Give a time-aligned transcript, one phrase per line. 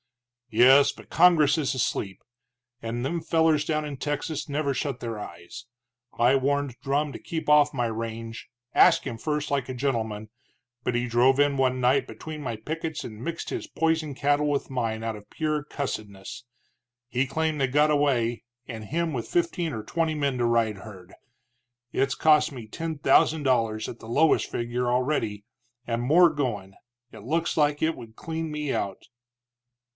[0.49, 2.23] "Yes, but Congress is asleep,
[2.81, 5.65] and them fellers down in Texas never shut their eyes.
[6.17, 10.29] I warned Drumm to keep off my range, asked him first like a gentleman,
[10.83, 14.69] but he drove in one night between my pickets and mixed his poison cattle with
[14.71, 16.45] mine out of pure cussidness.
[17.07, 21.13] He claimed they got away, and him with fifteen or twenty men to ride herd!
[21.93, 25.45] It's cost me ten thousand dollars, at the lowest figure, already,
[25.87, 26.75] and more goin'.
[27.13, 29.03] It looks like it would clean me out."